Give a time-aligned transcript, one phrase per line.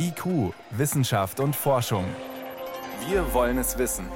[0.00, 2.04] IQ, Wissenschaft und Forschung.
[3.08, 4.06] Wir wollen es wissen.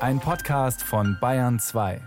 [0.00, 2.00] Ein Podcast von Bayern 2.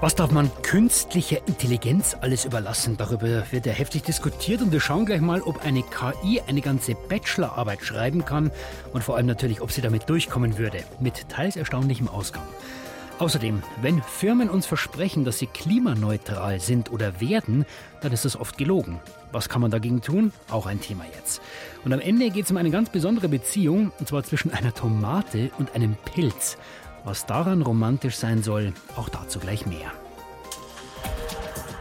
[0.00, 2.96] Was darf man künstlicher Intelligenz alles überlassen?
[2.96, 6.94] Darüber wird ja heftig diskutiert und wir schauen gleich mal, ob eine KI eine ganze
[6.94, 8.52] Bachelorarbeit schreiben kann
[8.92, 10.84] und vor allem natürlich, ob sie damit durchkommen würde.
[11.00, 12.44] Mit teils erstaunlichem Ausgang.
[13.18, 17.64] Außerdem, wenn Firmen uns versprechen, dass sie klimaneutral sind oder werden,
[18.00, 19.00] dann ist das oft gelogen.
[19.30, 20.32] Was kann man dagegen tun?
[20.50, 21.40] Auch ein Thema jetzt.
[21.84, 25.50] Und am Ende geht es um eine ganz besondere Beziehung, und zwar zwischen einer Tomate
[25.58, 26.56] und einem Pilz.
[27.04, 29.92] Was daran romantisch sein soll, auch dazu gleich mehr.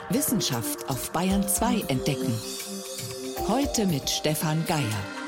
[0.10, 2.34] Wissenschaft auf Bayern 2 entdecken.
[3.48, 5.23] Heute mit Stefan Geier.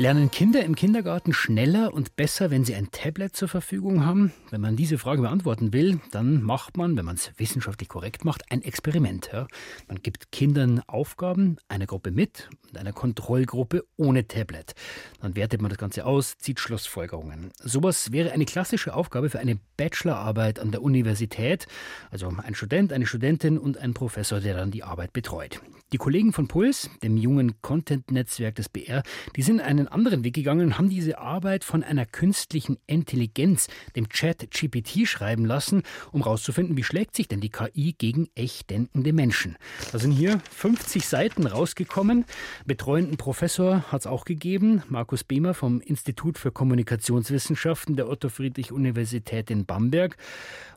[0.00, 4.32] Lernen Kinder im Kindergarten schneller und besser, wenn sie ein Tablet zur Verfügung haben?
[4.48, 8.50] Wenn man diese Frage beantworten will, dann macht man, wenn man es wissenschaftlich korrekt macht,
[8.50, 9.28] ein Experiment.
[9.30, 9.46] Ja?
[9.88, 14.72] Man gibt Kindern Aufgaben, einer Gruppe mit und einer Kontrollgruppe ohne Tablet.
[15.20, 17.50] Dann wertet man das Ganze aus, zieht Schlussfolgerungen.
[17.62, 21.66] Sowas wäre eine klassische Aufgabe für eine Bachelorarbeit an der Universität.
[22.10, 25.60] Also ein Student, eine Studentin und ein Professor, der dann die Arbeit betreut.
[25.92, 29.02] Die Kollegen von Puls, dem jungen Content-Netzwerk des BR,
[29.34, 34.08] die sind einen anderen Weg gegangen und haben diese Arbeit von einer künstlichen Intelligenz, dem
[34.08, 39.12] Chat GPT, schreiben lassen, um herauszufinden, wie schlägt sich denn die KI gegen echt denkende
[39.12, 39.56] Menschen.
[39.90, 42.24] Da sind hier 50 Seiten rausgekommen.
[42.66, 49.66] Betreuenden Professor hat es auch gegeben, Markus Behmer vom Institut für Kommunikationswissenschaften der Otto-Friedrich-Universität in
[49.66, 50.16] Bamberg.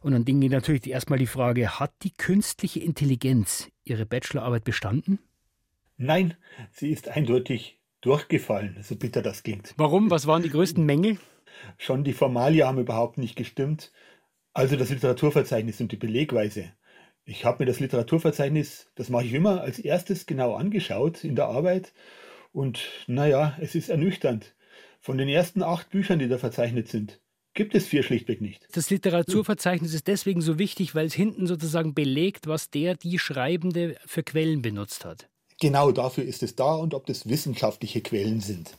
[0.02, 5.20] Und dann ging natürlich erstmal die Frage, hat die künstliche Intelligenz ihre Bachelorarbeit bestanden?
[5.98, 6.36] Nein,
[6.72, 9.74] sie ist eindeutig durchgefallen, so bitter das klingt.
[9.78, 10.12] Warum?
[10.12, 11.18] Was waren die größten Mängel?
[11.78, 13.92] Schon die Formalia haben überhaupt nicht gestimmt.
[14.54, 16.74] Also das Literaturverzeichnis und die Belegweise.
[17.26, 21.46] Ich habe mir das Literaturverzeichnis, das mache ich immer, als erstes genau angeschaut in der
[21.46, 21.94] Arbeit.
[22.52, 24.54] Und naja, es ist ernüchternd.
[25.00, 27.20] Von den ersten acht Büchern, die da verzeichnet sind,
[27.54, 28.68] gibt es vier schlichtweg nicht.
[28.72, 33.96] Das Literaturverzeichnis ist deswegen so wichtig, weil es hinten sozusagen belegt, was der, die Schreibende
[34.06, 35.30] für Quellen benutzt hat.
[35.60, 38.78] Genau dafür ist es da und ob das wissenschaftliche Quellen sind.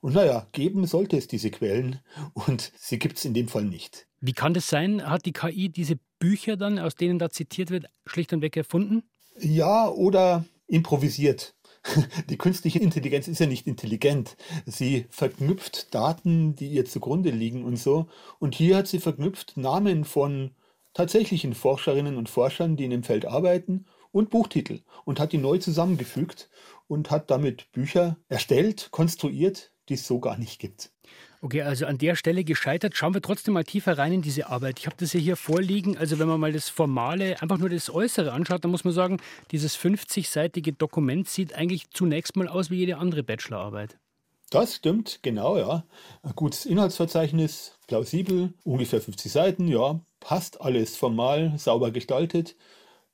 [0.00, 2.00] Und naja, geben sollte es diese Quellen
[2.32, 4.06] und sie gibt es in dem Fall nicht.
[4.20, 5.08] Wie kann das sein?
[5.08, 9.02] Hat die KI diese Bücher dann, aus denen da zitiert wird, schlicht und weg erfunden?
[9.38, 11.54] Ja, oder improvisiert.
[12.28, 14.36] Die künstliche Intelligenz ist ja nicht intelligent.
[14.64, 18.06] Sie verknüpft Daten, die ihr zugrunde liegen und so.
[18.38, 20.52] Und hier hat sie verknüpft Namen von
[20.94, 25.58] tatsächlichen Forscherinnen und Forschern, die in dem Feld arbeiten und Buchtitel und hat die neu
[25.58, 26.48] zusammengefügt
[26.88, 30.90] und hat damit Bücher erstellt, konstruiert, die es so gar nicht gibt.
[31.46, 32.96] Okay, also an der Stelle gescheitert.
[32.96, 34.80] Schauen wir trotzdem mal tiefer rein in diese Arbeit.
[34.80, 35.96] Ich habe das ja hier vorliegen.
[35.96, 39.18] Also wenn man mal das Formale, einfach nur das Äußere anschaut, dann muss man sagen,
[39.52, 43.96] dieses 50-seitige Dokument sieht eigentlich zunächst mal aus wie jede andere Bachelorarbeit.
[44.50, 45.84] Das stimmt, genau, ja.
[46.24, 52.56] Ein gutes Inhaltsverzeichnis, plausibel, ungefähr 50 Seiten, ja, passt alles formal, sauber gestaltet.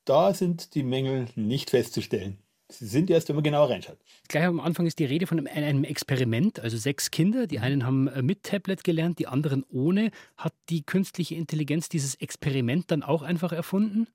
[0.07, 2.42] Da sind die Mängel nicht festzustellen.
[2.73, 3.99] Sie sind erst, wenn man genauer reinschaut.
[4.29, 7.47] Gleich am Anfang ist die Rede von einem Experiment, also sechs Kinder.
[7.47, 10.11] Die einen haben äh, mit Tablet gelernt, die anderen ohne.
[10.37, 14.07] Hat die künstliche Intelligenz dieses Experiment dann auch einfach erfunden?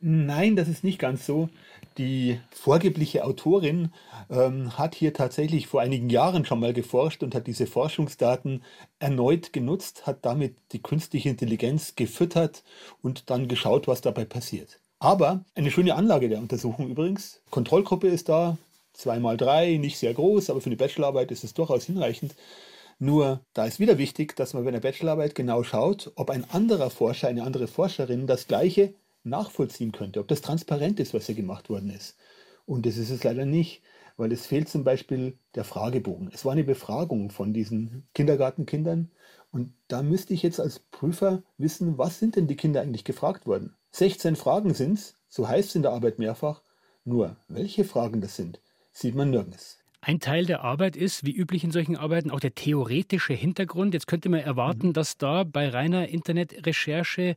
[0.00, 1.48] Nein, das ist nicht ganz so.
[1.96, 3.90] Die vorgebliche Autorin
[4.30, 8.62] ähm, hat hier tatsächlich vor einigen Jahren schon mal geforscht und hat diese Forschungsdaten
[9.00, 12.62] erneut genutzt, hat damit die künstliche Intelligenz gefüttert
[13.02, 14.78] und dann geschaut, was dabei passiert.
[15.00, 17.40] Aber eine schöne Anlage der Untersuchung übrigens.
[17.50, 18.58] Kontrollgruppe ist da,
[18.94, 22.34] 2 mal 3, nicht sehr groß, aber für eine Bachelorarbeit ist es durchaus hinreichend.
[22.98, 26.90] Nur da ist wieder wichtig, dass man bei einer Bachelorarbeit genau schaut, ob ein anderer
[26.90, 31.70] Forscher, eine andere Forscherin das Gleiche nachvollziehen könnte, ob das transparent ist, was hier gemacht
[31.70, 32.16] worden ist.
[32.66, 33.82] Und das ist es leider nicht,
[34.16, 36.28] weil es fehlt zum Beispiel der Fragebogen.
[36.34, 39.12] Es war eine Befragung von diesen Kindergartenkindern
[39.52, 43.46] und da müsste ich jetzt als Prüfer wissen, was sind denn die Kinder eigentlich gefragt
[43.46, 43.76] worden?
[43.90, 46.62] 16 Fragen sind es, so heißt es in der Arbeit mehrfach.
[47.04, 48.60] Nur welche Fragen das sind,
[48.92, 49.78] sieht man nirgends.
[50.00, 53.94] Ein Teil der Arbeit ist, wie üblich in solchen Arbeiten, auch der theoretische Hintergrund.
[53.94, 54.92] Jetzt könnte man erwarten, mhm.
[54.92, 57.34] dass da bei reiner Internetrecherche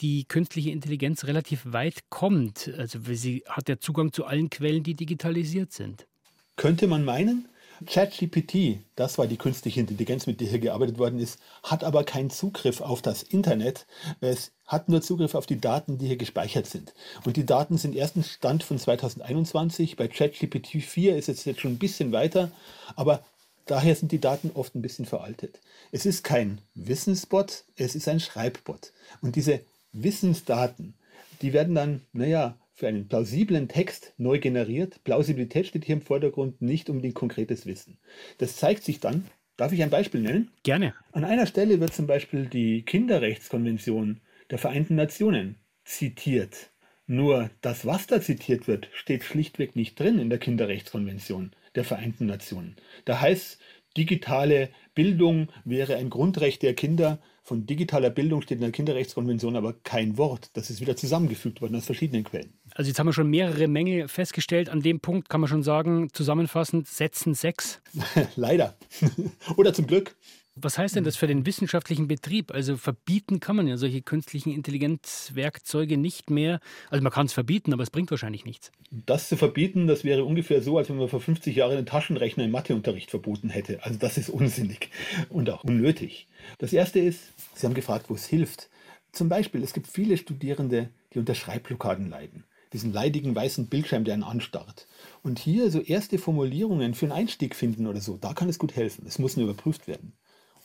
[0.00, 2.72] die künstliche Intelligenz relativ weit kommt.
[2.78, 6.06] Also sie hat ja Zugang zu allen Quellen, die digitalisiert sind.
[6.54, 7.48] Könnte man meinen,
[7.84, 12.30] ChatGPT, das war die künstliche Intelligenz, mit der hier gearbeitet worden ist, hat aber keinen
[12.30, 13.86] Zugriff auf das Internet.
[14.20, 16.94] Es hat nur Zugriff auf die Daten, die hier gespeichert sind.
[17.24, 19.96] Und die Daten sind ersten Stand von 2021.
[19.96, 22.50] Bei ChatGPT 4 ist es jetzt schon ein bisschen weiter,
[22.94, 23.22] aber
[23.66, 25.60] daher sind die Daten oft ein bisschen veraltet.
[25.92, 28.92] Es ist kein Wissensbot, es ist ein Schreibbot.
[29.20, 29.60] Und diese
[29.92, 30.94] Wissensdaten,
[31.42, 35.02] die werden dann, naja, für einen plausiblen Text neu generiert.
[35.02, 37.98] Plausibilität steht hier im Vordergrund, nicht unbedingt konkretes Wissen.
[38.38, 39.24] Das zeigt sich dann,
[39.56, 40.50] darf ich ein Beispiel nennen?
[40.62, 40.94] Gerne.
[41.12, 44.20] An einer Stelle wird zum Beispiel die Kinderrechtskonvention
[44.50, 46.70] der Vereinten Nationen zitiert.
[47.06, 52.26] Nur das, was da zitiert wird, steht schlichtweg nicht drin in der Kinderrechtskonvention der Vereinten
[52.26, 52.76] Nationen.
[53.04, 53.58] Da heißt,
[53.96, 57.20] digitale Bildung wäre ein Grundrecht der Kinder.
[57.42, 60.50] Von digitaler Bildung steht in der Kinderrechtskonvention aber kein Wort.
[60.54, 62.55] Das ist wieder zusammengefügt worden aus verschiedenen Quellen.
[62.76, 64.68] Also jetzt haben wir schon mehrere Mängel festgestellt.
[64.68, 67.80] An dem Punkt kann man schon sagen, zusammenfassend, setzen sechs.
[68.36, 68.76] Leider.
[69.56, 70.14] Oder zum Glück.
[70.56, 72.52] Was heißt denn das für den wissenschaftlichen Betrieb?
[72.52, 76.60] Also verbieten kann man ja solche künstlichen Intelligenzwerkzeuge nicht mehr.
[76.90, 78.72] Also man kann es verbieten, aber es bringt wahrscheinlich nichts.
[78.90, 82.44] Das zu verbieten, das wäre ungefähr so, als wenn man vor 50 Jahren den Taschenrechner
[82.44, 83.82] im Matheunterricht verboten hätte.
[83.84, 84.90] Also das ist unsinnig
[85.30, 86.26] und auch unnötig.
[86.58, 87.20] Das Erste ist,
[87.54, 88.68] Sie haben gefragt, wo es hilft.
[89.12, 92.44] Zum Beispiel, es gibt viele Studierende, die unter Schreibblockaden leiden.
[92.76, 94.86] Diesen leidigen weißen Bildschirm, der einen anstarrt.
[95.22, 98.76] Und hier so erste Formulierungen für einen Einstieg finden oder so, da kann es gut
[98.76, 99.06] helfen.
[99.08, 100.12] Es muss nur überprüft werden.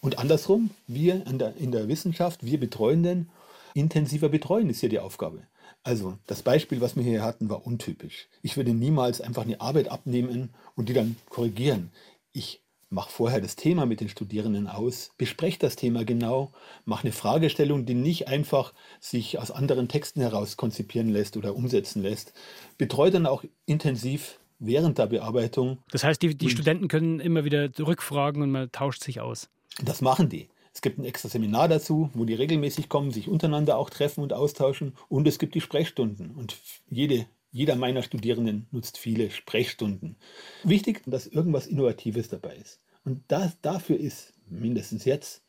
[0.01, 3.29] Und andersrum, wir in der Wissenschaft, wir Betreuenden,
[3.75, 5.43] intensiver betreuen ist hier die Aufgabe.
[5.83, 8.27] Also das Beispiel, was wir hier hatten, war untypisch.
[8.41, 11.91] Ich würde niemals einfach eine Arbeit abnehmen und die dann korrigieren.
[12.33, 12.61] Ich
[12.91, 16.51] mache vorher das Thema mit den Studierenden aus, bespreche das Thema genau,
[16.85, 22.03] mache eine Fragestellung, die nicht einfach sich aus anderen Texten heraus konzipieren lässt oder umsetzen
[22.03, 22.33] lässt,
[22.77, 25.79] betreue dann auch intensiv während der Bearbeitung.
[25.91, 29.49] Das heißt, die, die Studenten können immer wieder rückfragen und man tauscht sich aus.
[29.83, 30.49] Das machen die.
[30.73, 34.33] Es gibt ein extra Seminar dazu, wo die regelmäßig kommen, sich untereinander auch treffen und
[34.33, 34.95] austauschen.
[35.09, 36.31] Und es gibt die Sprechstunden.
[36.31, 36.57] Und
[36.89, 40.15] jede, jeder meiner Studierenden nutzt viele Sprechstunden.
[40.63, 42.79] Wichtig, dass irgendwas Innovatives dabei ist.
[43.03, 45.43] Und das, dafür ist mindestens jetzt,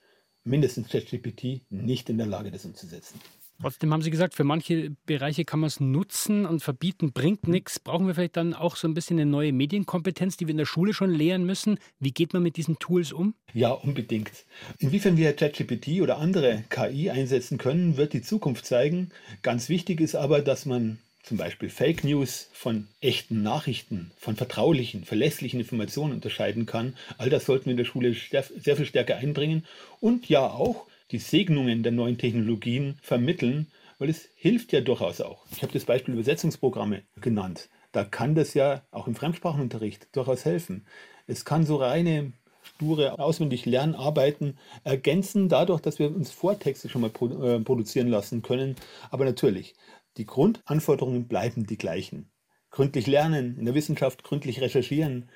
[0.44, 3.20] mindestens ChatGPT nicht in der Lage, das umzusetzen.
[3.60, 7.78] Trotzdem haben Sie gesagt, für manche Bereiche kann man es nutzen und verbieten bringt nichts.
[7.78, 10.66] Brauchen wir vielleicht dann auch so ein bisschen eine neue Medienkompetenz, die wir in der
[10.66, 11.78] Schule schon lehren müssen?
[12.00, 13.34] Wie geht man mit diesen Tools um?
[13.54, 14.32] Ja, unbedingt.
[14.78, 19.10] Inwiefern wir ChatGPT oder andere KI einsetzen können, wird die Zukunft zeigen.
[19.42, 25.04] Ganz wichtig ist aber, dass man zum Beispiel Fake News von echten Nachrichten, von vertraulichen,
[25.04, 26.96] verlässlichen Informationen unterscheiden kann.
[27.18, 29.64] All das sollten wir in der Schule sehr viel stärker einbringen.
[30.00, 35.44] Und ja auch, die Segnungen der neuen Technologien vermitteln, weil es hilft ja durchaus auch.
[35.52, 37.68] Ich habe das Beispiel Übersetzungsprogramme genannt.
[37.92, 40.86] Da kann das ja auch im Fremdsprachenunterricht durchaus helfen.
[41.26, 42.32] Es kann so reine
[42.64, 48.76] sture auswendig Lernarbeiten ergänzen, dadurch, dass wir uns Vortexte schon mal äh, produzieren lassen können.
[49.10, 49.74] Aber natürlich,
[50.16, 52.30] die Grundanforderungen bleiben die gleichen.
[52.70, 55.28] Gründlich lernen, in der Wissenschaft gründlich recherchieren,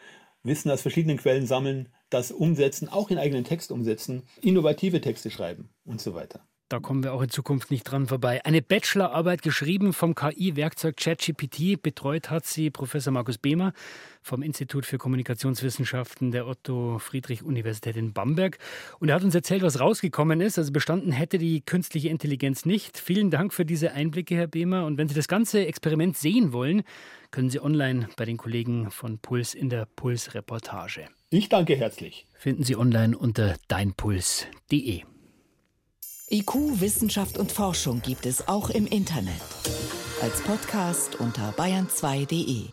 [0.43, 5.71] Wissen aus verschiedenen Quellen sammeln, das umsetzen, auch in eigenen Text umsetzen, innovative Texte schreiben
[5.85, 6.47] und so weiter.
[6.69, 8.45] Da kommen wir auch in Zukunft nicht dran vorbei.
[8.45, 11.81] Eine Bachelorarbeit geschrieben vom KI-Werkzeug ChatGPT.
[11.81, 13.73] Betreut hat sie Professor Markus Behmer
[14.21, 18.59] vom Institut für Kommunikationswissenschaften der Otto-Friedrich-Universität in Bamberg.
[18.99, 20.59] Und er hat uns erzählt, was rausgekommen ist.
[20.59, 22.99] Also bestanden hätte die künstliche Intelligenz nicht.
[22.99, 24.87] Vielen Dank für diese Einblicke, Herr Behmer.
[24.87, 26.83] Und wenn Sie das ganze Experiment sehen wollen,
[27.31, 31.07] können Sie online bei den Kollegen von Puls in der Puls-Reportage.
[31.31, 32.27] Ich danke herzlich.
[32.35, 35.05] Finden Sie online unter deinpuls.de.
[36.29, 39.41] IQ, Wissenschaft und Forschung gibt es auch im Internet.
[40.21, 42.71] Als Podcast unter bayern2.de.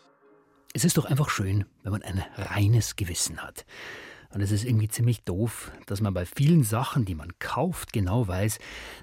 [0.73, 3.67] Es ist doch einfach schön, wenn man ein reines Gewissen hat.
[4.31, 8.27] Und es ist irgendwie ziemlich doof, dass man bei vielen Sachen, die man kauft, genau
[8.27, 8.57] weiß,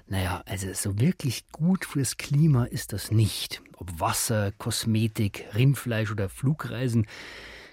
[0.07, 3.61] naja, also so wirklich gut fürs Klima ist das nicht.
[3.77, 7.07] Ob Wasser, Kosmetik, Rindfleisch oder Flugreisen.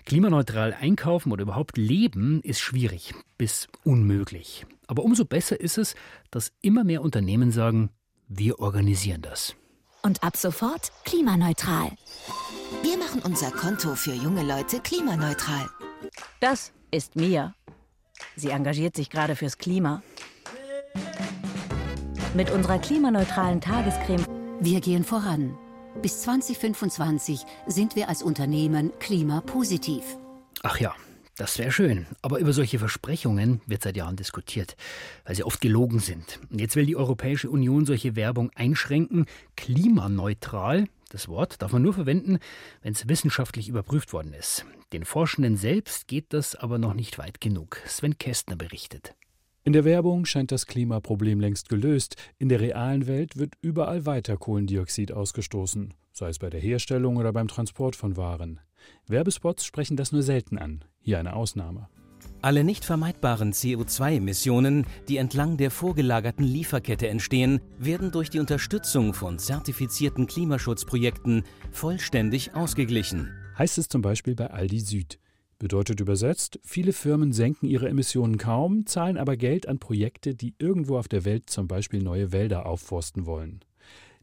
[0.09, 4.65] Klimaneutral einkaufen oder überhaupt leben ist schwierig bis unmöglich.
[4.87, 5.95] Aber umso besser ist es,
[6.31, 7.91] dass immer mehr Unternehmen sagen,
[8.27, 9.55] wir organisieren das.
[10.03, 11.91] Und ab sofort klimaneutral.
[12.83, 15.69] Wir machen unser Konto für junge Leute klimaneutral.
[16.41, 17.55] Das ist Mia.
[18.35, 20.03] Sie engagiert sich gerade fürs Klima.
[22.33, 24.25] Mit unserer klimaneutralen Tagescreme.
[24.59, 25.59] Wir gehen voran.
[26.03, 30.05] Bis 2025 sind wir als Unternehmen klimapositiv.
[30.63, 30.95] Ach ja,
[31.37, 32.07] das wäre schön.
[32.23, 34.77] Aber über solche Versprechungen wird seit Jahren diskutiert,
[35.25, 36.39] weil sie oft gelogen sind.
[36.51, 39.27] Und jetzt will die Europäische Union solche Werbung einschränken.
[39.57, 42.39] Klimaneutral, das Wort darf man nur verwenden,
[42.83, 44.67] wenn es wissenschaftlich überprüft worden ist.
[44.93, 47.81] Den Forschenden selbst geht das aber noch nicht weit genug.
[47.87, 49.15] Sven Kästner berichtet.
[49.65, 52.17] In der Werbung scheint das Klimaproblem längst gelöst.
[52.39, 57.33] In der realen Welt wird überall weiter Kohlendioxid ausgestoßen, sei es bei der Herstellung oder
[57.33, 58.61] beim Transport von Waren.
[59.07, 60.85] Werbespots sprechen das nur selten an.
[61.01, 61.89] Hier eine Ausnahme.
[62.41, 69.41] Alle nicht vermeidbaren CO2-Emissionen, die entlang der vorgelagerten Lieferkette entstehen, werden durch die Unterstützung von
[69.41, 73.33] zertifizierten Klimaschutzprojekten vollständig ausgeglichen.
[73.59, 75.19] Heißt es zum Beispiel bei Aldi Süd.
[75.61, 80.97] Bedeutet übersetzt, viele Firmen senken ihre Emissionen kaum, zahlen aber Geld an Projekte, die irgendwo
[80.97, 83.65] auf der Welt zum Beispiel neue Wälder aufforsten wollen.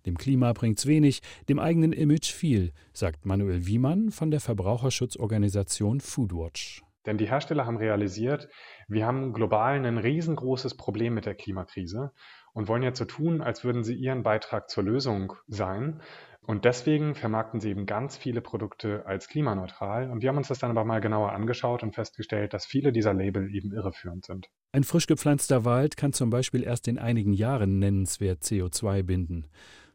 [0.05, 6.83] Dem Klima bringt's wenig, dem eigenen Image viel, sagt Manuel Wiemann von der Verbraucherschutzorganisation Foodwatch.
[7.05, 8.47] Denn die Hersteller haben realisiert,
[8.87, 12.13] wir haben global ein riesengroßes Problem mit der Klimakrise
[12.53, 16.01] und wollen jetzt so tun, als würden sie ihren Beitrag zur Lösung sein.
[16.45, 20.11] Und deswegen vermarkten sie eben ganz viele Produkte als klimaneutral.
[20.11, 23.15] Und wir haben uns das dann aber mal genauer angeschaut und festgestellt, dass viele dieser
[23.15, 24.47] Label eben irreführend sind.
[24.71, 29.47] Ein frisch gepflanzter Wald kann zum Beispiel erst in einigen Jahren nennenswert CO2 binden.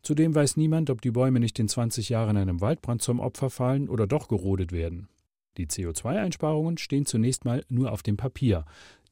[0.02, 3.88] Zudem weiß niemand, ob die Bäume nicht in 20 Jahren einem Waldbrand zum Opfer fallen
[3.88, 5.08] oder doch gerodet werden.
[5.56, 8.64] Die CO2-Einsparungen stehen zunächst mal nur auf dem Papier.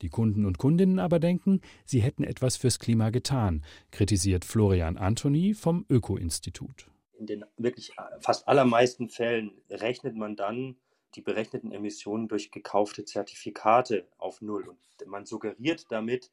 [0.03, 5.55] Die Kunden und Kundinnen aber denken, sie hätten etwas fürs Klima getan, kritisiert Florian Antoni
[5.55, 6.87] vom Öko-Institut.
[7.19, 10.77] In den wirklich fast allermeisten Fällen rechnet man dann
[11.15, 14.69] die berechneten Emissionen durch gekaufte Zertifikate auf Null.
[14.69, 16.31] Und man suggeriert damit,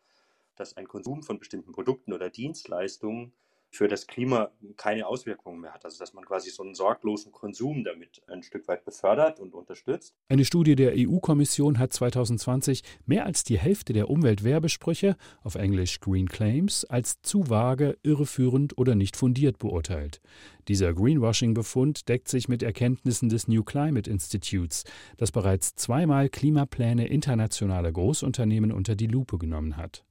[0.56, 3.34] dass ein Konsum von bestimmten Produkten oder Dienstleistungen
[3.75, 5.86] für das Klima keine Auswirkungen mehr hat.
[5.86, 10.15] Also dass man quasi so einen sorglosen Konsum damit ein Stück weit befördert und unterstützt.
[10.29, 16.29] Eine Studie der EU-Kommission hat 2020 mehr als die Hälfte der Umweltwerbesprüche, auf Englisch Green
[16.29, 20.22] Claims, als zu vage, irreführend oder nicht fundiert beurteilt.
[20.67, 24.84] Dieser Greenwashing-Befund deckt sich mit Erkenntnissen des New Climate Institutes,
[25.17, 30.04] das bereits zweimal Klimapläne internationaler Großunternehmen unter die Lupe genommen hat.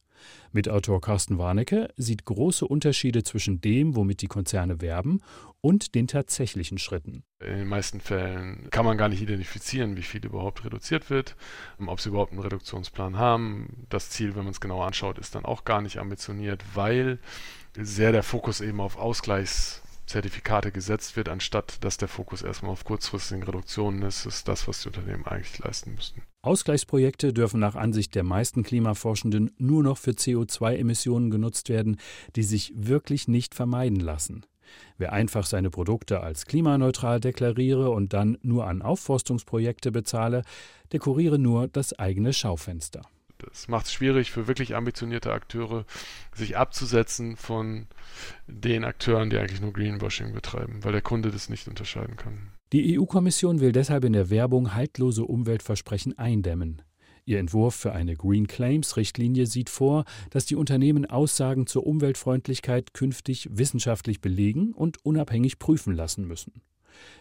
[0.52, 5.20] Mitautor Carsten Warnecke sieht große Unterschiede zwischen dem, womit die Konzerne werben,
[5.60, 7.24] und den tatsächlichen Schritten.
[7.40, 11.36] In den meisten Fällen kann man gar nicht identifizieren, wie viel überhaupt reduziert wird,
[11.86, 13.86] ob sie überhaupt einen Reduktionsplan haben.
[13.88, 17.18] Das Ziel, wenn man es genau anschaut, ist dann auch gar nicht ambitioniert, weil
[17.76, 22.84] sehr der Fokus eben auf Ausgleichs Zertifikate gesetzt wird, anstatt dass der Fokus erstmal auf
[22.84, 26.22] kurzfristigen Reduktionen ist, ist das, was die Unternehmen eigentlich leisten müssen.
[26.42, 31.98] Ausgleichsprojekte dürfen nach Ansicht der meisten Klimaforschenden nur noch für CO2-Emissionen genutzt werden,
[32.36, 34.44] die sich wirklich nicht vermeiden lassen.
[34.98, 40.42] Wer einfach seine Produkte als klimaneutral deklariere und dann nur an Aufforstungsprojekte bezahle,
[40.92, 43.02] dekoriere nur das eigene Schaufenster.
[43.54, 45.84] Das macht es schwierig für wirklich ambitionierte Akteure,
[46.34, 47.86] sich abzusetzen von
[48.48, 52.50] den Akteuren, die eigentlich nur Greenwashing betreiben, weil der Kunde das nicht unterscheiden kann.
[52.72, 56.82] Die EU-Kommission will deshalb in der Werbung haltlose Umweltversprechen eindämmen.
[57.26, 63.48] Ihr Entwurf für eine Green Claims-Richtlinie sieht vor, dass die Unternehmen Aussagen zur Umweltfreundlichkeit künftig
[63.52, 66.60] wissenschaftlich belegen und unabhängig prüfen lassen müssen.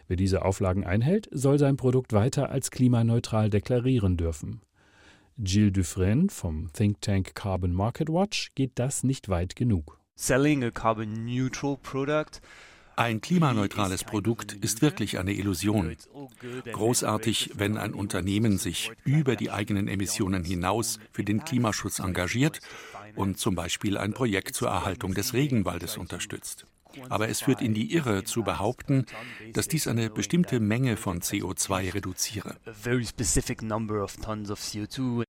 [0.07, 4.61] Wer diese Auflagen einhält, soll sein Produkt weiter als klimaneutral deklarieren dürfen.
[5.37, 9.99] Gilles Dufresne vom Think Tank Carbon Market Watch geht das nicht weit genug.
[10.15, 12.41] Selling a carbon neutral product
[12.95, 15.95] ein klimaneutrales Produkt ist wirklich eine Illusion.
[16.71, 22.59] Großartig, wenn ein Unternehmen sich über die eigenen Emissionen hinaus für den Klimaschutz engagiert
[23.15, 26.67] und zum Beispiel ein Projekt zur Erhaltung des Regenwaldes unterstützt.
[27.09, 29.05] Aber es führt in die Irre zu behaupten,
[29.53, 32.57] dass dies eine bestimmte Menge von CO2 reduziere.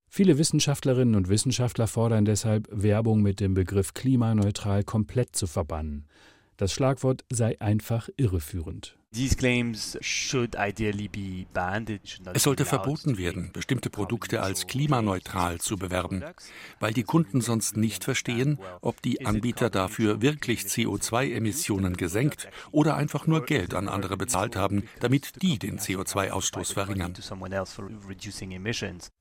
[0.08, 6.06] Viele Wissenschaftlerinnen und Wissenschaftler fordern deshalb, Werbung mit dem Begriff klimaneutral komplett zu verbannen.
[6.56, 8.96] Das Schlagwort sei einfach irreführend.
[12.32, 16.24] Es sollte verboten werden, bestimmte Produkte als klimaneutral zu bewerben,
[16.80, 23.28] weil die Kunden sonst nicht verstehen, ob die Anbieter dafür wirklich CO2-Emissionen gesenkt oder einfach
[23.28, 27.14] nur Geld an andere bezahlt haben, damit die den CO2-Ausstoß verringern.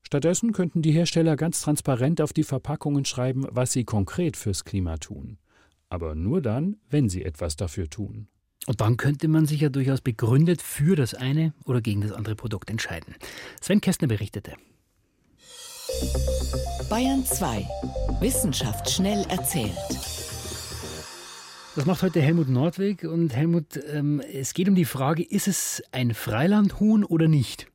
[0.02, 4.96] Stattdessen könnten die Hersteller ganz transparent auf die Verpackungen schreiben, was sie konkret fürs Klima
[4.96, 5.38] tun.
[5.88, 8.28] Aber nur dann, wenn sie etwas dafür tun.
[8.66, 12.34] Und dann könnte man sich ja durchaus begründet für das eine oder gegen das andere
[12.34, 13.14] Produkt entscheiden.
[13.60, 14.54] Sven Kästner berichtete.
[16.88, 17.66] Bayern 2.
[18.20, 19.76] Wissenschaft schnell erzählt.
[21.76, 23.02] Das macht heute Helmut Nordweg.
[23.02, 27.66] Und Helmut, ähm, es geht um die Frage, ist es ein Freilandhuhn oder nicht?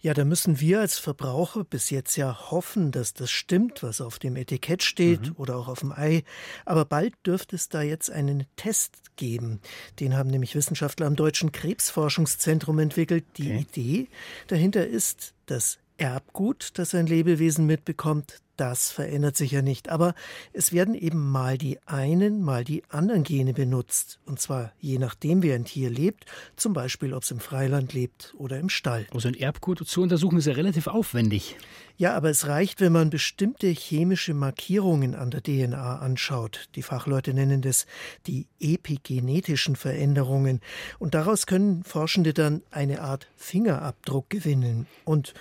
[0.00, 4.18] Ja, da müssen wir als Verbraucher bis jetzt ja hoffen, dass das stimmt, was auf
[4.18, 5.34] dem Etikett steht mhm.
[5.36, 6.24] oder auch auf dem Ei.
[6.64, 9.60] Aber bald dürfte es da jetzt einen Test geben.
[10.00, 13.24] Den haben nämlich Wissenschaftler am Deutschen Krebsforschungszentrum entwickelt.
[13.36, 13.60] Die okay.
[13.60, 14.08] Idee
[14.48, 19.88] dahinter ist, dass Erbgut, das ein Lebewesen mitbekommt, das verändert sich ja nicht.
[19.88, 20.14] Aber
[20.52, 24.20] es werden eben mal die einen, mal die anderen Gene benutzt.
[24.26, 26.26] Und zwar je nachdem, wie ein Tier lebt.
[26.56, 29.06] Zum Beispiel, ob es im Freiland lebt oder im Stall.
[29.12, 31.56] Also ein Erbgut zu untersuchen ist ja relativ aufwendig.
[31.96, 36.68] Ja, aber es reicht, wenn man bestimmte chemische Markierungen an der DNA anschaut.
[36.74, 37.86] Die Fachleute nennen das
[38.26, 40.60] die epigenetischen Veränderungen.
[40.98, 44.86] Und daraus können Forschende dann eine Art Fingerabdruck gewinnen.
[45.04, 45.34] Und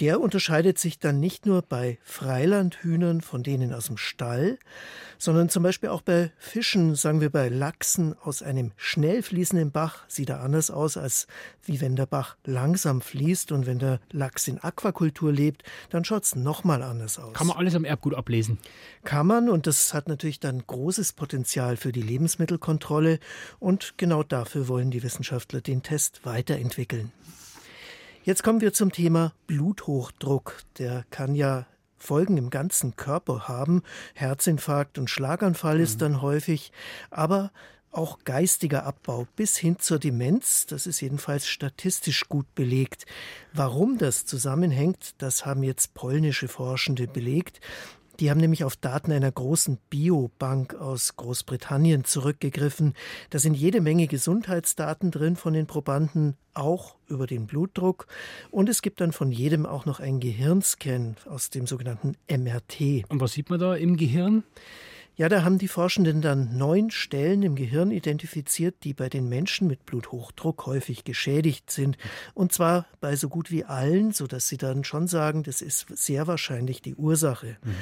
[0.00, 4.58] der unterscheidet sich dann nicht nur bei Freilandhühnern von denen aus dem Stall,
[5.18, 10.04] sondern zum Beispiel auch bei Fischen, sagen wir bei Lachsen aus einem schnell fließenden Bach,
[10.08, 11.26] sieht er anders aus, als
[11.64, 16.24] wie wenn der Bach langsam fließt und wenn der Lachs in Aquakultur lebt, dann schaut
[16.24, 17.34] es nochmal anders aus.
[17.34, 18.58] Kann man alles am Erbgut ablesen?
[19.04, 23.18] Kann man und das hat natürlich dann großes Potenzial für die Lebensmittelkontrolle
[23.58, 27.12] und genau dafür wollen die Wissenschaftler den Test weiterentwickeln.
[28.24, 30.62] Jetzt kommen wir zum Thema Bluthochdruck.
[30.78, 33.82] Der kann ja Folgen im ganzen Körper haben.
[34.14, 36.00] Herzinfarkt und Schlaganfall ist mhm.
[36.00, 36.72] dann häufig,
[37.10, 37.52] aber
[37.96, 43.06] auch geistiger Abbau bis hin zur Demenz, das ist jedenfalls statistisch gut belegt.
[43.52, 47.60] Warum das zusammenhängt, das haben jetzt polnische Forschende belegt.
[48.20, 52.94] Die haben nämlich auf Daten einer großen Biobank aus Großbritannien zurückgegriffen.
[53.28, 58.06] Da sind jede Menge Gesundheitsdaten drin von den Probanden, auch über den Blutdruck.
[58.50, 63.04] Und es gibt dann von jedem auch noch einen Gehirnscan aus dem sogenannten MRT.
[63.10, 64.44] Und was sieht man da im Gehirn?
[65.16, 69.66] Ja, da haben die Forschenden dann neun Stellen im Gehirn identifiziert, die bei den Menschen
[69.66, 71.96] mit Bluthochdruck häufig geschädigt sind.
[72.34, 76.26] Und zwar bei so gut wie allen, sodass sie dann schon sagen, das ist sehr
[76.26, 77.56] wahrscheinlich die Ursache.
[77.64, 77.74] Mhm.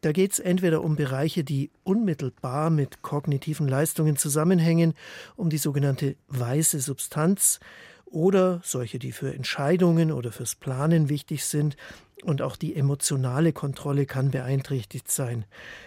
[0.00, 4.94] Da geht es entweder um Bereiche, die unmittelbar mit kognitiven Leistungen zusammenhängen,
[5.36, 7.60] um die sogenannte weiße Substanz,
[8.12, 11.76] oder solche, die für Entscheidungen oder fürs Planen wichtig sind.
[12.22, 15.44] Und auch die emotionale Kontrolle kann beeinträchtigt sein.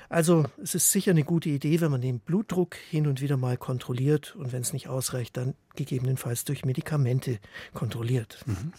[0.10, 3.58] Also es ist sicher eine gute Idee, wenn man den Blutdruck hin und wieder mal
[3.58, 7.40] kontrolliert und wenn es nicht ausreicht, dann gegebenenfalls durch Medikamente
[7.74, 8.40] kontrolliert.
[8.46, 8.74] Mhm.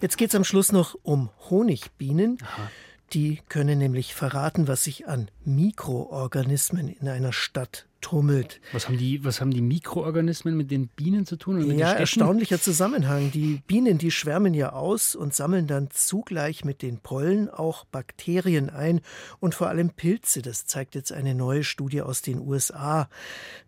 [0.00, 2.38] Jetzt geht es am Schluss noch um Honigbienen.
[2.42, 2.70] Aha.
[3.12, 8.60] Die können nämlich verraten, was sich an Mikroorganismen in einer Stadt tummelt.
[8.72, 11.78] Was haben die, was haben die Mikroorganismen mit den Bienen zu tun?
[11.78, 13.30] ja, erstaunlicher Zusammenhang.
[13.30, 18.68] Die Bienen, die schwärmen ja aus und sammeln dann zugleich mit den Pollen auch Bakterien
[18.68, 19.00] ein
[19.40, 20.42] und vor allem Pilze.
[20.42, 23.08] Das zeigt jetzt eine neue Studie aus den USA.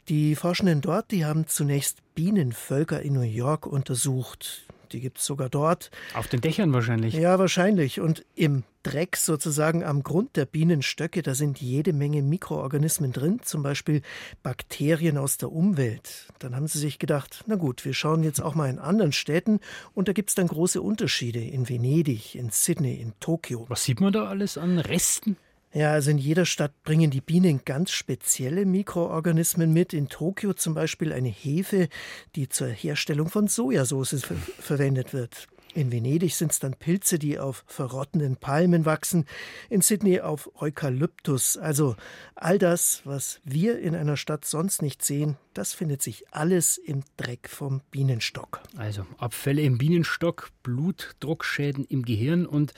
[0.08, 4.66] Die Forschenden dort, die haben zunächst Bienenvölker in New York untersucht.
[4.92, 5.90] Die gibt es sogar dort.
[6.14, 7.14] Auf den Dächern wahrscheinlich.
[7.14, 8.00] Ja, wahrscheinlich.
[8.00, 13.62] Und im Dreck sozusagen am Grund der Bienenstöcke, da sind jede Menge Mikroorganismen drin, zum
[13.62, 14.02] Beispiel
[14.42, 16.28] Bakterien aus der Umwelt.
[16.38, 19.60] Dann haben sie sich gedacht, na gut, wir schauen jetzt auch mal in anderen Städten
[19.94, 23.64] und da gibt es dann große Unterschiede in Venedig, in Sydney, in Tokio.
[23.68, 25.38] Was sieht man da alles an Resten?
[25.74, 29.92] Ja, also in jeder Stadt bringen die Bienen ganz spezielle Mikroorganismen mit.
[29.92, 31.88] In Tokio zum Beispiel eine Hefe,
[32.36, 35.48] die zur Herstellung von Sojasauce ver verwendet wird.
[35.74, 39.26] In Venedig sind es dann Pilze, die auf verrottenden Palmen wachsen,
[39.68, 41.56] in Sydney auf Eukalyptus.
[41.56, 41.96] Also
[42.36, 47.02] all das, was wir in einer Stadt sonst nicht sehen, das findet sich alles im
[47.16, 48.60] Dreck vom Bienenstock.
[48.76, 52.72] Also Abfälle im Bienenstock, Blutdruckschäden im Gehirn und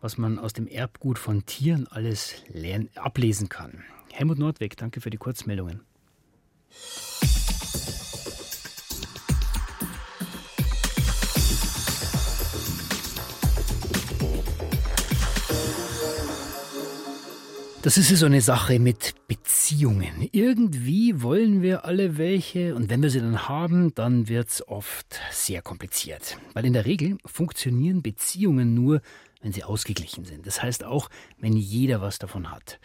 [0.00, 2.34] was man aus dem Erbgut von Tieren alles
[2.94, 3.84] ablesen kann.
[4.12, 5.80] Helmut Nordweg, danke für die Kurzmeldungen.
[17.82, 20.28] Das ist so eine Sache mit Beziehungen.
[20.32, 25.20] Irgendwie wollen wir alle welche und wenn wir sie dann haben, dann wird es oft
[25.30, 26.36] sehr kompliziert.
[26.54, 29.00] Weil in der Regel funktionieren Beziehungen nur,
[29.40, 30.46] wenn sie ausgeglichen sind.
[30.46, 32.78] Das heißt auch, wenn jeder was davon hat.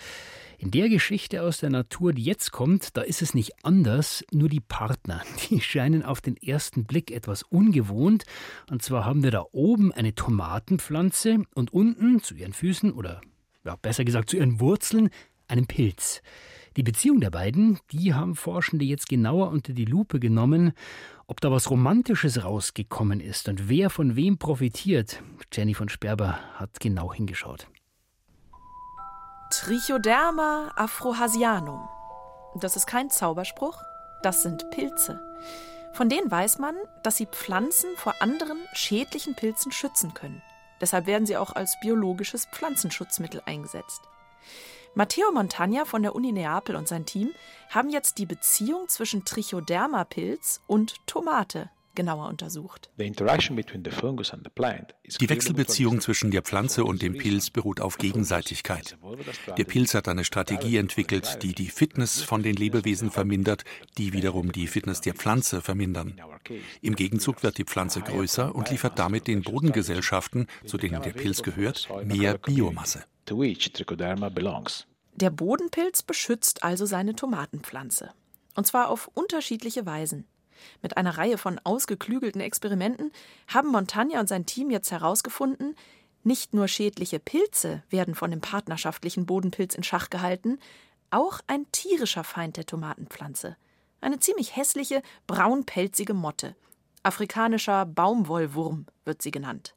[0.57, 4.47] In der Geschichte aus der Natur, die jetzt kommt, da ist es nicht anders, nur
[4.47, 8.23] die Partner, die scheinen auf den ersten Blick etwas ungewohnt.
[8.69, 13.19] Und zwar haben wir da oben eine Tomatenpflanze und unten zu ihren Füßen oder
[13.65, 15.09] ja, besser gesagt zu ihren Wurzeln
[15.47, 16.21] einen Pilz.
[16.77, 20.73] Die Beziehung der beiden, die haben Forschende jetzt genauer unter die Lupe genommen.
[21.27, 26.79] Ob da was Romantisches rausgekommen ist und wer von wem profitiert, Jenny von Sperber hat
[26.79, 27.67] genau hingeschaut.
[29.49, 31.87] Trichoderma afrohasianum.
[32.55, 33.77] Das ist kein Zauberspruch,
[34.21, 35.21] das sind Pilze.
[35.93, 40.41] Von denen weiß man, dass sie Pflanzen vor anderen schädlichen Pilzen schützen können.
[40.81, 44.01] Deshalb werden sie auch als biologisches Pflanzenschutzmittel eingesetzt.
[44.95, 47.31] Matteo Montagna von der Uni Neapel und sein Team
[47.71, 52.89] haben jetzt die Beziehung zwischen Trichoderma-Pilz und Tomate genauer untersucht.
[52.97, 53.09] Die
[55.29, 58.97] Wechselbeziehung zwischen der Pflanze und dem Pilz beruht auf Gegenseitigkeit.
[59.57, 63.63] Der Pilz hat eine Strategie entwickelt, die die Fitness von den Lebewesen vermindert,
[63.97, 66.19] die wiederum die Fitness der Pflanze vermindern.
[66.81, 71.41] Im Gegenzug wird die Pflanze größer und liefert damit den Bodengesellschaften, zu denen der Pilz
[71.43, 73.03] gehört, mehr Biomasse.
[75.15, 78.09] Der Bodenpilz beschützt also seine Tomatenpflanze.
[78.55, 80.25] Und zwar auf unterschiedliche Weisen.
[80.81, 83.11] Mit einer Reihe von ausgeklügelten Experimenten
[83.47, 85.75] haben Montagna und sein Team jetzt herausgefunden,
[86.23, 90.59] nicht nur schädliche Pilze werden von dem partnerschaftlichen Bodenpilz in Schach gehalten,
[91.09, 93.57] auch ein tierischer Feind der Tomatenpflanze.
[94.01, 96.55] Eine ziemlich hässliche, braunpelzige Motte.
[97.03, 99.75] Afrikanischer Baumwollwurm wird sie genannt.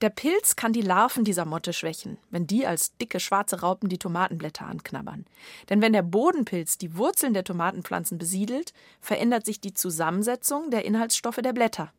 [0.00, 3.98] Der Pilz kann die Larven dieser Motte schwächen, wenn die als dicke schwarze Raupen die
[3.98, 5.24] Tomatenblätter anknabbern.
[5.68, 11.40] Denn wenn der Bodenpilz die Wurzeln der Tomatenpflanzen besiedelt, verändert sich die Zusammensetzung der Inhaltsstoffe
[11.42, 11.92] der Blätter.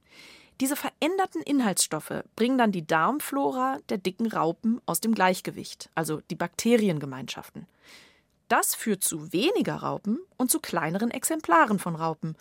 [0.62, 6.36] Diese veränderten Inhaltsstoffe bringen dann die Darmflora der dicken Raupen aus dem Gleichgewicht, also die
[6.36, 7.68] Bakteriengemeinschaften.
[8.48, 12.36] Das führt zu weniger Raupen und zu kleineren Exemplaren von Raupen.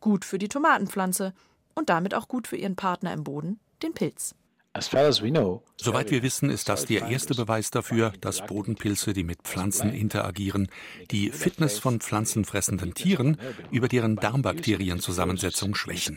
[0.00, 1.34] Gut für die Tomatenpflanze
[1.74, 4.34] und damit auch gut für ihren Partner im Boden, den Pilz.
[4.74, 10.68] Soweit wir wissen, ist das der erste Beweis dafür, dass Bodenpilze, die mit Pflanzen interagieren,
[11.10, 13.36] die Fitness von pflanzenfressenden Tieren
[13.70, 16.16] über deren Darmbakterienzusammensetzung schwächen.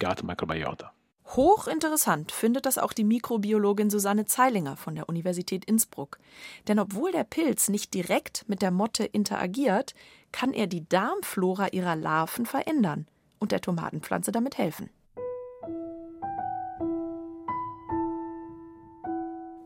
[1.27, 6.19] Hochinteressant findet das auch die Mikrobiologin Susanne Zeilinger von der Universität Innsbruck.
[6.67, 9.95] Denn obwohl der Pilz nicht direkt mit der Motte interagiert,
[10.31, 13.07] kann er die Darmflora ihrer Larven verändern
[13.39, 14.89] und der Tomatenpflanze damit helfen.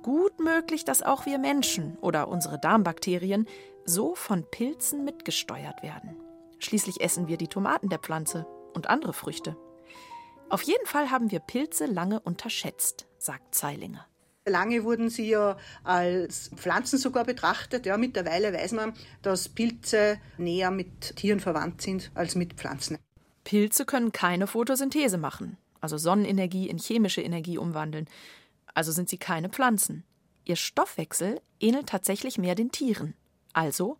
[0.04, 3.48] Gut möglich, dass auch wir Menschen oder unsere Darmbakterien
[3.86, 6.16] so von Pilzen mitgesteuert werden.
[6.60, 9.58] Schließlich essen wir die Tomaten der Pflanze und andere Früchte.
[10.50, 14.06] Auf jeden Fall haben wir Pilze lange unterschätzt, sagt Zeilinger.
[14.46, 17.86] Lange wurden sie ja als Pflanzen sogar betrachtet.
[17.86, 22.98] Ja, mittlerweile weiß man, dass Pilze näher mit Tieren verwandt sind als mit Pflanzen.
[23.44, 28.08] Pilze können keine Photosynthese machen, also Sonnenenergie in chemische Energie umwandeln.
[28.73, 30.03] Also sind sie keine Pflanzen.
[30.45, 33.13] Ihr Stoffwechsel ähnelt tatsächlich mehr den Tieren,
[33.53, 33.97] also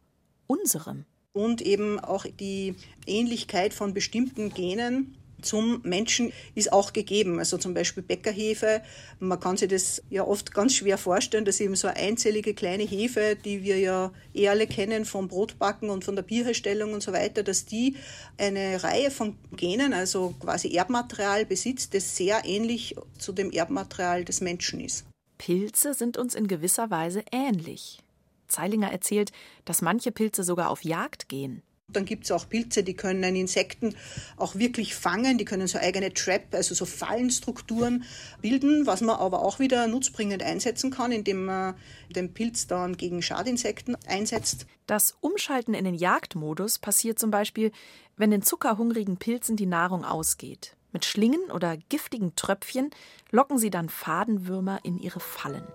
[0.48, 1.06] unserem.
[1.34, 7.40] Und eben auch die Ähnlichkeit von bestimmten Genen zum Menschen ist auch gegeben.
[7.40, 8.82] Also zum Beispiel Bäckerhefe.
[9.20, 12.84] Man kann sich das ja oft ganz schwer vorstellen, dass eben so eine einzellige kleine
[12.84, 17.14] Hefe, die wir ja eh alle kennen vom Brotbacken und von der Bierherstellung und so
[17.14, 17.96] weiter, dass die
[18.38, 24.42] eine Reihe von Genen, also quasi Erbmaterial besitzt, das sehr ähnlich zu dem Erbmaterial des
[24.42, 25.06] Menschen ist.
[25.38, 28.00] Pilze sind uns in gewisser Weise ähnlich.
[28.48, 29.32] Zeilinger erzählt,
[29.66, 31.62] dass manche Pilze sogar auf Jagd gehen.
[31.94, 33.96] Dann gibt es auch Pilze, die können Insekten
[34.38, 38.04] auch wirklich fangen, die können so eigene Trap, also so Fallenstrukturen
[38.42, 41.76] bilden, was man aber auch wieder nutzbringend einsetzen kann, indem man
[42.16, 44.66] den Pilz dann gegen Schadinsekten einsetzt.
[44.88, 47.72] Das Umschalten in den Jagdmodus passiert zum Beispiel,
[48.18, 50.76] wenn den zuckerhungrigen Pilzen die Nahrung ausgeht.
[50.92, 52.90] Mit Schlingen oder giftigen Tröpfchen
[53.32, 55.68] locken sie dann Fadenwürmer in ihre Fallen.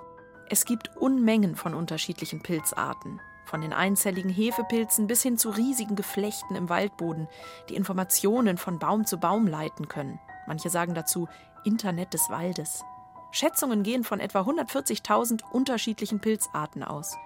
[0.51, 3.21] Es gibt Unmengen von unterschiedlichen Pilzarten.
[3.45, 7.29] Von den einzelligen Hefepilzen bis hin zu riesigen Geflechten im Waldboden,
[7.69, 10.19] die Informationen von Baum zu Baum leiten können.
[10.47, 11.29] Manche sagen dazu
[11.65, 12.85] Internet des Waldes.
[13.31, 17.17] Schätzungen gehen von etwa 140.000 unterschiedlichen Pilzarten aus.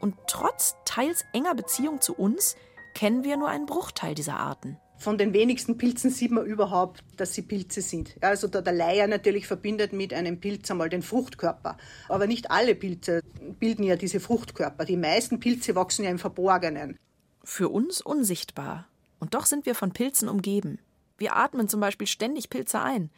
[0.00, 2.56] Und trotz teils enger Beziehung zu uns
[2.94, 4.78] kennen wir nur einen Bruchteil dieser Arten.
[4.98, 8.16] Von den wenigsten Pilzen sieht man überhaupt, dass sie Pilze sind.
[8.20, 11.76] Also der, Leier natürlich verbindet mit einem Pilz einmal den Fruchtkörper.
[12.08, 13.22] Aber nicht alle Pilze
[13.60, 14.84] bilden ja diese Fruchtkörper.
[14.84, 16.98] Die meisten Pilze wachsen ja im Verborgenen.
[17.44, 18.88] Für uns unsichtbar.
[19.20, 20.78] Und doch sind wir von Pilzen umgeben.
[21.18, 23.10] Wir atmen zum Beispiel ständig Pilze ein.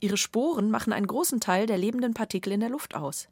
[0.00, 3.28] Ihre Sporen machen einen großen Teil der lebenden Partikel in der Luft aus.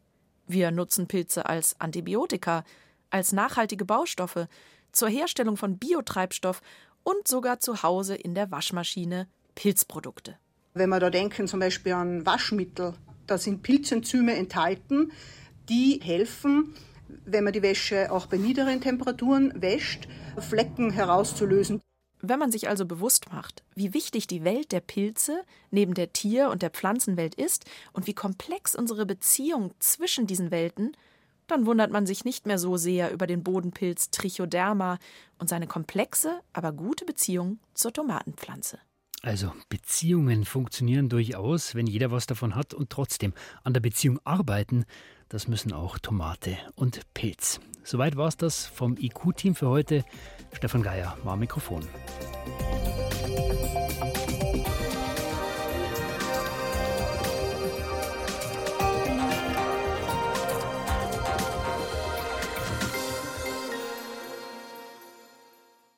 [0.47, 2.65] Wir nutzen Pilze als Antibiotika,
[3.11, 4.49] als nachhaltige Baustoffe,
[4.93, 6.61] zur Herstellung von Biotreibstoff
[7.05, 10.37] und sogar zu Hause in der Waschmaschine Pilzprodukte.
[10.75, 12.95] Wenn wir da denken zum Beispiel an Waschmittel,
[13.27, 15.12] da sind Pilzenzyme enthalten,
[15.69, 16.75] die helfen,
[17.25, 21.81] wenn man die Wäsche auch bei niederen Temperaturen wäscht, Flecken herauszulösen.
[22.21, 26.51] Wenn man sich also bewusst macht, wie wichtig die Welt der Pilze neben der Tier-
[26.51, 30.97] und der Pflanzenwelt ist und wie komplex unsere Beziehung zwischen diesen Welten,
[31.53, 34.99] dann wundert man sich nicht mehr so sehr über den Bodenpilz Trichoderma
[35.38, 38.79] und seine komplexe, aber gute Beziehung zur Tomatenpflanze.
[39.23, 44.85] Also Beziehungen funktionieren durchaus, wenn jeder was davon hat und trotzdem an der Beziehung arbeiten,
[45.29, 47.61] das müssen auch Tomate und Pilz.
[47.85, 50.05] Soweit war es das vom IQ-Team für heute.
[50.53, 51.87] Stefan Geier war Mikrofon.